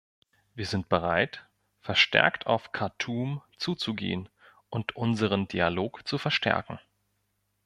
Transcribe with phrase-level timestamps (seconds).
[0.55, 1.45] Wir sind bereit,
[1.79, 4.29] verstärkt auf Khartum zuzugehen
[4.71, 6.79] und unseren Dialog zu verstärken.